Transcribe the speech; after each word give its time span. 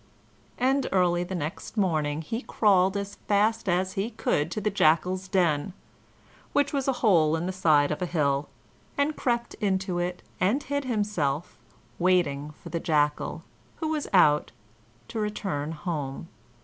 And 0.57 0.87
early 0.91 1.23
the 1.23 1.35
next 1.35 1.77
morning 1.77 2.23
he 2.23 2.41
crawled 2.41 2.97
as 2.97 3.19
fast 3.27 3.69
as 3.69 3.93
he 3.93 4.09
could 4.09 4.49
to 4.49 4.59
the 4.59 4.71
Jackal's 4.71 5.27
den 5.27 5.73
(which 6.53 6.73
was 6.73 6.87
a 6.87 6.91
hole 7.05 7.35
in 7.35 7.45
the 7.45 7.51
side 7.51 7.91
of 7.91 8.01
a 8.01 8.07
hill) 8.07 8.49
and 8.97 9.15
crept 9.15 9.53
into 9.61 9.99
it, 9.99 10.23
and 10.39 10.63
hid 10.63 10.85
himself, 10.85 11.55
waiting 11.99 12.49
for 12.49 12.69
the 12.69 12.79
Jackal, 12.79 13.43
who 13.75 13.89
was 13.89 14.07
out, 14.11 14.51
to 15.09 15.19
return 15.19 15.71
home. 15.71 16.29